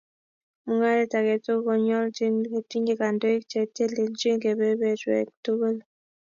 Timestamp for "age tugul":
1.17-1.63